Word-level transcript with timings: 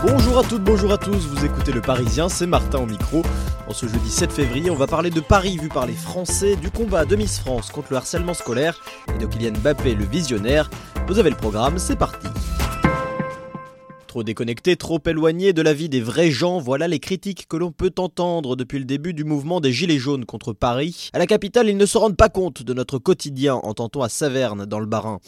Bonjour 0.00 0.38
à 0.38 0.44
toutes, 0.44 0.62
bonjour 0.62 0.92
à 0.92 0.96
tous, 0.96 1.26
vous 1.26 1.44
écoutez 1.44 1.72
Le 1.72 1.80
Parisien, 1.80 2.28
c'est 2.28 2.46
Martin 2.46 2.78
au 2.78 2.86
micro. 2.86 3.22
En 3.66 3.72
ce 3.72 3.86
jeudi 3.86 4.08
7 4.08 4.30
février, 4.30 4.70
on 4.70 4.76
va 4.76 4.86
parler 4.86 5.10
de 5.10 5.18
Paris 5.18 5.58
vu 5.60 5.68
par 5.68 5.86
les 5.86 5.92
Français, 5.92 6.54
du 6.54 6.70
combat 6.70 7.04
de 7.04 7.16
Miss 7.16 7.40
France 7.40 7.70
contre 7.70 7.88
le 7.90 7.96
harcèlement 7.96 8.34
scolaire 8.34 8.80
et 9.12 9.18
de 9.18 9.26
Kylian 9.26 9.58
Mbappé, 9.58 9.96
le 9.96 10.04
visionnaire. 10.04 10.70
Vous 11.08 11.18
avez 11.18 11.30
le 11.30 11.36
programme, 11.36 11.78
c'est 11.78 11.96
parti. 11.96 12.28
Trop 14.06 14.22
déconnecté, 14.22 14.76
trop 14.76 15.00
éloigné 15.04 15.52
de 15.52 15.62
la 15.62 15.74
vie 15.74 15.88
des 15.88 16.00
vrais 16.00 16.30
gens, 16.30 16.60
voilà 16.60 16.86
les 16.86 17.00
critiques 17.00 17.48
que 17.48 17.56
l'on 17.56 17.72
peut 17.72 17.92
entendre 17.98 18.54
depuis 18.54 18.78
le 18.78 18.84
début 18.84 19.14
du 19.14 19.24
mouvement 19.24 19.60
des 19.60 19.72
Gilets 19.72 19.98
jaunes 19.98 20.24
contre 20.24 20.52
Paris. 20.52 21.10
À 21.12 21.18
la 21.18 21.26
capitale, 21.26 21.68
ils 21.68 21.76
ne 21.76 21.86
se 21.86 21.98
rendent 21.98 22.16
pas 22.16 22.28
compte 22.28 22.62
de 22.62 22.72
notre 22.72 22.98
quotidien, 22.98 23.56
entend-on 23.56 24.02
à 24.02 24.08
Saverne, 24.08 24.64
dans 24.64 24.80
le 24.80 24.86
Bas-Rhin. 24.86 25.18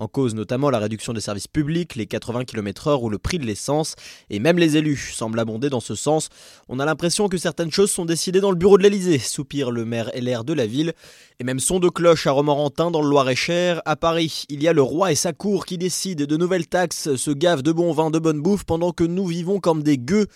En 0.00 0.08
cause 0.08 0.34
notamment 0.34 0.70
la 0.70 0.78
réduction 0.78 1.12
des 1.12 1.20
services 1.20 1.46
publics, 1.46 1.94
les 1.94 2.06
80 2.06 2.46
km/h 2.46 3.02
ou 3.02 3.10
le 3.10 3.18
prix 3.18 3.38
de 3.38 3.44
l'essence, 3.44 3.96
et 4.30 4.38
même 4.38 4.56
les 4.56 4.78
élus 4.78 5.12
semblent 5.14 5.38
abonder 5.38 5.68
dans 5.68 5.80
ce 5.80 5.94
sens. 5.94 6.30
On 6.70 6.80
a 6.80 6.86
l'impression 6.86 7.28
que 7.28 7.36
certaines 7.36 7.70
choses 7.70 7.90
sont 7.90 8.06
décidées 8.06 8.40
dans 8.40 8.50
le 8.50 8.56
bureau 8.56 8.78
de 8.78 8.82
l'Elysée, 8.82 9.18
soupire 9.18 9.70
le 9.70 9.84
maire 9.84 10.10
LR 10.18 10.44
de 10.44 10.54
la 10.54 10.64
ville, 10.64 10.94
et 11.38 11.44
même 11.44 11.60
son 11.60 11.80
de 11.80 11.90
cloche 11.90 12.26
à 12.26 12.30
Romorantin 12.30 12.90
dans 12.90 13.02
le 13.02 13.10
Loir-et-Cher. 13.10 13.82
À 13.84 13.94
Paris, 13.94 14.44
il 14.48 14.62
y 14.62 14.68
a 14.68 14.72
le 14.72 14.80
roi 14.80 15.12
et 15.12 15.16
sa 15.16 15.34
cour 15.34 15.66
qui 15.66 15.76
décident 15.76 16.24
de 16.24 16.36
nouvelles 16.38 16.66
taxes, 16.66 17.16
se 17.16 17.30
gavent 17.30 17.62
de 17.62 17.72
bons 17.72 17.92
vins, 17.92 18.10
de 18.10 18.18
bonne 18.18 18.40
bouffe, 18.40 18.64
pendant 18.64 18.92
que 18.92 19.04
nous 19.04 19.26
vivons 19.26 19.60
comme 19.60 19.82
des 19.82 19.98
gueux 19.98 20.28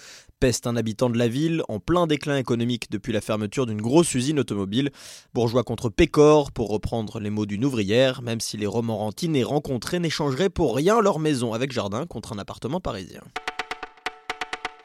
peste 0.45 0.67
un 0.67 0.77
habitant 0.77 1.09
de 1.09 1.17
la 1.17 1.27
ville, 1.27 1.63
en 1.71 1.81
plein 1.81 2.07
déclin 2.07 2.37
économique 2.37 2.91
depuis 2.91 3.15
la 3.15 3.23
fermeture 3.23 3.65
d'une 3.65 3.81
grosse 3.81 4.13
usine 4.13 4.39
automobile. 4.39 4.91
Bourgeois 5.33 5.65
contre 5.65 5.89
Pécor, 5.89 6.53
pour 6.53 6.69
reprendre 6.69 7.19
les 7.19 7.31
mots 7.31 7.47
d'une 7.47 7.65
ouvrière, 7.65 8.21
même 8.21 8.41
si 8.41 8.59
les 8.59 8.67
Romorantines 8.67 9.43
rencontrés 9.43 10.01
n'échangeraient 10.01 10.51
pour 10.51 10.77
rien 10.77 11.01
leur 11.01 11.19
maison 11.19 11.55
avec 11.55 11.73
jardin 11.73 12.05
contre 12.05 12.35
un 12.35 12.39
appartement 12.39 12.79
parisien. 12.79 13.23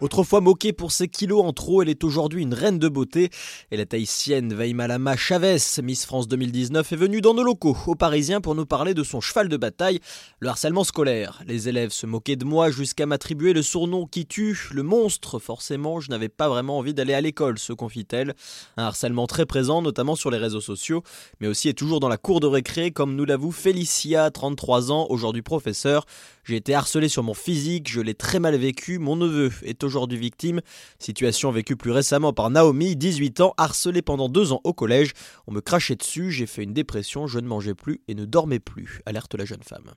Autrefois 0.01 0.39
moquée 0.39 0.71
pour 0.71 0.93
ses 0.93 1.09
kilos 1.09 1.43
en 1.43 1.51
trop, 1.51 1.81
elle 1.81 1.89
est 1.89 2.05
aujourd'hui 2.05 2.41
une 2.41 2.53
reine 2.53 2.79
de 2.79 2.87
beauté. 2.87 3.29
Et 3.69 3.75
la 3.75 3.85
tahitienne 3.85 4.53
Vaimalama 4.53 5.17
Chavez, 5.17 5.57
Miss 5.83 6.05
France 6.05 6.29
2019, 6.29 6.93
est 6.93 6.95
venue 6.95 7.19
dans 7.19 7.33
nos 7.33 7.43
locaux, 7.43 7.75
aux 7.85 7.95
Parisiens, 7.95 8.39
pour 8.39 8.55
nous 8.55 8.65
parler 8.65 8.93
de 8.93 9.03
son 9.03 9.19
cheval 9.19 9.49
de 9.49 9.57
bataille, 9.57 9.99
le 10.39 10.47
harcèlement 10.47 10.85
scolaire. 10.85 11.41
Les 11.45 11.67
élèves 11.67 11.91
se 11.91 12.05
moquaient 12.05 12.37
de 12.37 12.45
moi 12.45 12.71
jusqu'à 12.71 13.05
m'attribuer 13.05 13.51
le 13.51 13.61
surnom 13.61 14.05
qui 14.05 14.25
tue, 14.25 14.69
le 14.71 14.83
monstre. 14.83 15.37
Forcément, 15.37 15.99
je 15.99 16.09
n'avais 16.09 16.29
pas 16.29 16.47
vraiment 16.47 16.77
envie 16.77 16.93
d'aller 16.93 17.13
à 17.13 17.19
l'école, 17.19 17.59
se 17.59 17.73
confie-t-elle. 17.73 18.35
Un 18.77 18.83
harcèlement 18.83 19.27
très 19.27 19.45
présent, 19.45 19.81
notamment 19.81 20.15
sur 20.15 20.31
les 20.31 20.37
réseaux 20.37 20.61
sociaux, 20.61 21.03
mais 21.41 21.47
aussi 21.47 21.67
et 21.67 21.73
toujours 21.73 21.99
dans 21.99 22.07
la 22.07 22.17
cour 22.17 22.39
de 22.39 22.47
récré, 22.47 22.91
comme 22.91 23.15
nous 23.15 23.25
l'avoue 23.25 23.51
Félicia, 23.51 24.31
33 24.31 24.93
ans, 24.93 25.07
aujourd'hui 25.09 25.41
professeur. 25.41 26.05
J'ai 26.45 26.55
été 26.55 26.73
harcelé 26.73 27.09
sur 27.09 27.21
mon 27.21 27.33
physique, 27.33 27.91
je 27.91 27.99
l'ai 27.99 28.15
très 28.15 28.39
mal 28.39 28.55
vécu, 28.55 28.97
mon 28.97 29.17
neveu 29.17 29.51
est 29.63 29.77
aujourd'hui 29.89 30.19
victime. 30.19 30.61
Situation 30.99 31.51
vécue 31.51 31.75
plus 31.75 31.91
récemment 31.91 32.31
par 32.31 32.49
Naomi, 32.51 32.95
18 32.95 33.41
ans, 33.41 33.53
harcelée 33.57 34.03
pendant 34.03 34.29
deux 34.29 34.53
ans 34.53 34.61
au 34.63 34.73
collège. 34.73 35.13
On 35.47 35.51
me 35.51 35.61
crachait 35.61 35.95
dessus, 35.95 36.31
j'ai 36.31 36.45
fait 36.45 36.63
une 36.63 36.73
dépression, 36.73 37.27
je 37.27 37.39
ne 37.39 37.47
mangeais 37.47 37.75
plus 37.75 38.01
et 38.07 38.13
ne 38.15 38.25
dormais 38.25 38.59
plus, 38.59 39.01
alerte 39.05 39.33
la 39.35 39.45
jeune 39.45 39.63
femme. 39.63 39.91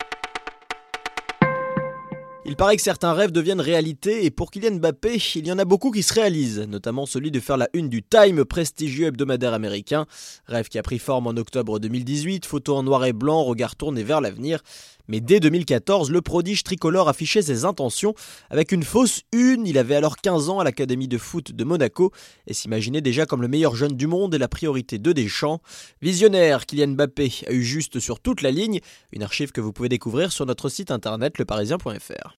Il 2.45 2.57
paraît 2.57 2.75
que 2.75 2.83
certains 2.83 3.13
rêves 3.13 3.31
deviennent 3.31 3.61
réalité 3.61 4.25
et 4.25 4.31
pour 4.33 4.51
Kylian 4.51 4.79
Mbappé, 4.79 5.17
il 5.37 5.47
y 5.47 5.53
en 5.53 5.61
a 5.61 5.65
beaucoup 5.65 5.93
qui 5.93 6.03
se 6.03 6.13
réalisent, 6.13 6.59
notamment 6.59 7.07
celui 7.07 7.31
de 7.31 7.39
faire 7.39 7.57
la 7.57 7.69
une 7.73 7.89
du 7.89 8.03
Time, 8.03 8.45
prestigieux 8.45 9.07
hebdomadaire 9.07 9.55
américain. 9.55 10.07
Rêve 10.47 10.69
qui 10.69 10.77
a 10.77 10.83
pris 10.83 10.99
forme 10.99 11.29
en 11.29 11.37
octobre 11.37 11.79
2018, 11.79 12.45
photo 12.45 12.75
en 12.75 12.83
noir 12.83 13.05
et 13.05 13.13
blanc, 13.13 13.45
regard 13.45 13.77
tourné 13.77 14.03
vers 14.03 14.21
l'avenir. 14.21 14.61
Mais 15.09 15.21
dès 15.21 15.41
2014, 15.41 16.11
le 16.11 16.23
prodige 16.23 16.63
tricolore 16.65 17.09
affichait 17.09 17.43
ses 17.43 17.65
intentions 17.65 18.15
avec 18.51 18.73
une 18.73 18.83
fausse 18.83 19.23
une. 19.33 19.67
Il 19.67 19.79
avait 19.79 19.95
alors 19.95 20.17
15 20.17 20.49
ans 20.49 20.61
à 20.61 20.65
l'Académie 20.65 21.09
de 21.09 21.19
foot 21.19 21.53
de 21.53 21.65
Monaco 21.65 22.13
et 22.47 22.55
s'imaginait 22.55 23.01
déjà 23.01 23.27
comme 23.27 23.43
le 23.43 23.49
meilleur 23.49 23.75
jeune 23.75 23.97
du 23.97 24.07
monde 24.07 24.35
et 24.35 24.39
la 24.39 24.49
priorité 24.49 24.99
de 24.99 25.13
Deschamps. 25.13 25.61
Visionnaire, 26.01 26.67
Kylian 26.67 26.89
Mbappé 26.89 27.33
a 27.49 27.53
eu 27.53 27.63
juste 27.63 28.01
sur 28.01 28.21
toute 28.21 28.43
la 28.43 28.51
ligne, 28.51 28.81
une 29.13 29.23
archive 29.23 29.53
que 29.53 29.61
vous 29.61 29.73
pouvez 29.73 29.89
découvrir 29.89 30.33
sur 30.33 30.47
notre 30.47 30.69
site 30.69 30.91
internet 30.91 31.39
leparisien.fr. 31.39 32.37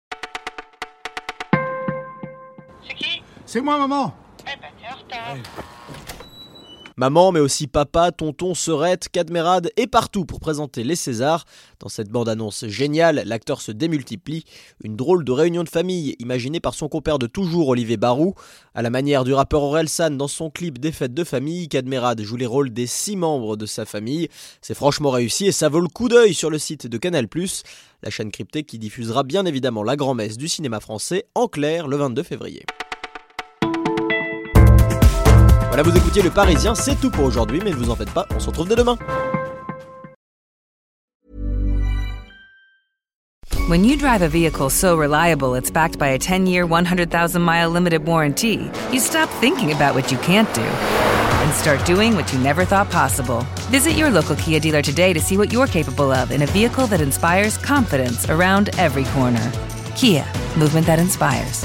C'est 3.47 3.61
moi, 3.61 3.79
maman 3.79 4.15
Eh 4.41 4.45
ben, 4.61 4.69
t'es 4.81 4.93
en 4.93 4.97
retard. 4.97 5.74
Maman, 6.97 7.33
mais 7.33 7.41
aussi 7.41 7.67
papa, 7.67 8.13
tonton, 8.13 8.55
sœurette, 8.55 9.09
cadmérade 9.09 9.71
et 9.77 9.89
partout 9.89 10.25
pour 10.25 10.39
présenter 10.39 10.85
les 10.85 10.95
Césars. 10.95 11.45
Dans 11.81 11.89
cette 11.89 12.09
bande-annonce 12.09 12.67
géniale, 12.69 13.25
l'acteur 13.27 13.61
se 13.61 13.73
démultiplie. 13.73 14.45
Une 14.85 14.95
drôle 14.95 15.25
de 15.25 15.33
réunion 15.33 15.65
de 15.65 15.69
famille 15.69 16.15
imaginée 16.21 16.61
par 16.61 16.75
son 16.75 16.89
compère 16.89 17.19
de 17.19 17.27
toujours, 17.27 17.69
Olivier 17.69 17.97
Barou. 17.97 18.35
À 18.75 18.83
la 18.83 18.91
manière 18.91 19.25
du 19.25 19.35
rappeur 19.35 19.63
Orelsan 19.63 20.11
dans 20.11 20.29
son 20.29 20.51
clip 20.51 20.79
Des 20.79 20.93
fêtes 20.93 21.15
de 21.15 21.25
famille, 21.25 21.69
Cadmerade 21.69 22.23
joue 22.23 22.37
les 22.37 22.47
rôles 22.47 22.71
des 22.71 22.87
six 22.87 23.17
membres 23.17 23.57
de 23.57 23.67
sa 23.67 23.85
famille. 23.85 24.29
C'est 24.63 24.75
franchement 24.75 25.11
réussi 25.11 25.47
et 25.47 25.53
ça 25.53 25.69
vaut 25.69 25.81
le 25.81 25.89
coup 25.89 26.09
d'œil 26.09 26.33
sur 26.33 26.49
le 26.49 26.59
site 26.59 26.87
de 26.87 26.99
Canal+, 26.99 27.27
la 28.05 28.11
chaîne 28.11 28.31
cryptée 28.31 28.63
qui 28.63 28.79
diffusera 28.79 29.25
bien 29.25 29.47
évidemment 29.47 29.83
la 29.83 29.97
grand-messe 29.97 30.37
du 30.37 30.47
cinéma 30.47 30.79
français 30.79 31.25
en 31.35 31.49
clair 31.49 31.89
le 31.89 31.97
22 31.97 32.23
février. 32.23 32.65
Voilà, 35.77 35.91
vous 35.91 36.23
Le 36.23 36.31
Parisien, 36.31 36.73
c'est 36.77 36.95
tout 37.01 37.11
pour 37.11 37.25
aujourd'hui, 37.25 37.61
mais 37.65 37.71
ne 37.71 37.75
vous 37.75 37.91
en 37.91 37.97
faites 37.97 38.13
pas, 38.13 38.25
on 38.33 38.39
se 38.39 38.47
retrouve 38.47 38.69
dès 38.69 38.77
demain. 38.77 38.97
When 43.69 43.85
you 43.85 43.97
drive 43.97 44.23
a 44.23 44.29
vehicle 44.29 44.71
so 44.71 44.97
reliable 44.97 45.57
it's 45.57 45.73
backed 45.73 45.99
by 45.99 46.11
a 46.11 46.19
10 46.19 46.47
year, 46.47 46.65
100,000 46.65 47.43
mile 47.43 47.71
limited 47.71 48.07
warranty, 48.07 48.71
you 48.93 49.01
stop 49.01 49.29
thinking 49.41 49.73
about 49.73 49.97
what 49.97 50.13
you 50.13 50.19
can't 50.19 50.47
do 50.55 50.63
and 50.63 51.53
start 51.53 51.85
doing 51.85 52.15
what 52.15 52.33
you 52.33 52.39
never 52.39 52.65
thought 52.65 52.89
possible. 52.93 53.45
Visit 53.73 53.97
your 53.97 54.11
local 54.11 54.37
Kia 54.37 54.61
dealer 54.61 54.81
today 54.81 55.13
to 55.13 55.19
see 55.19 55.37
what 55.37 55.53
you're 55.53 55.67
capable 55.67 56.13
of 56.13 56.31
in 56.31 56.43
a 56.43 56.47
vehicle 56.47 56.87
that 56.87 57.01
inspires 57.01 57.59
confidence 57.59 58.31
around 58.31 58.71
every 58.79 59.07
corner. 59.07 59.51
Kia, 59.97 60.25
movement 60.57 60.87
that 60.87 61.01
inspires. 61.01 61.65